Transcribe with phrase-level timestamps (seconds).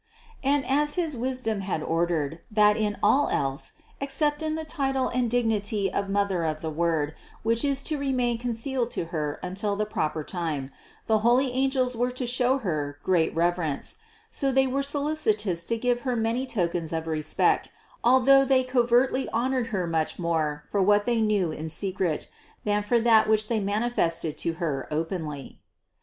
[0.43, 5.09] And as his wis dom had ordered, that in all else, except in the title
[5.09, 9.75] and dignity of Mother of the Word, which was to remain concealed to Her until
[9.75, 10.71] the proper time,
[11.05, 13.99] the holy angels were to show Her great reverence;
[14.31, 17.71] so they were solici tous to give Her many tokens of respect,
[18.03, 22.27] although they covertly honored Her much more for what they knew in secret,
[22.63, 25.61] than for that which they manifested to Her openly.